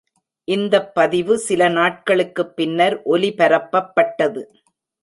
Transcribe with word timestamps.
இந்தப் 0.47 0.95
பதிவு 0.95 1.37
சில 1.37 1.67
நாட்களுக்குப் 1.69 2.55
பின்னர் 2.55 3.01
ஒலிபரப்பப்பட்டது. 3.05 4.43